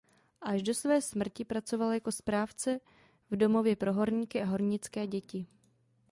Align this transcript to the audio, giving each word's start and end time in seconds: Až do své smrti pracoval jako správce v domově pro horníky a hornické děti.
Až 0.41 0.63
do 0.63 0.73
své 0.73 1.01
smrti 1.01 1.45
pracoval 1.45 1.91
jako 1.91 2.11
správce 2.11 2.79
v 3.31 3.35
domově 3.35 3.75
pro 3.75 3.93
horníky 3.93 4.41
a 4.41 4.45
hornické 4.45 5.07
děti. 5.07 5.47